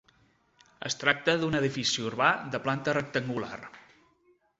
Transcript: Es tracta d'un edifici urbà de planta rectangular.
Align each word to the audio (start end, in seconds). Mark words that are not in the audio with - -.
Es 0.89 0.95
tracta 1.01 1.35
d'un 1.43 1.57
edifici 1.59 2.05
urbà 2.05 2.29
de 2.55 2.61
planta 2.69 2.97
rectangular. 2.99 3.61